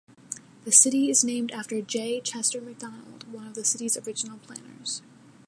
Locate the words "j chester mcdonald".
1.79-3.31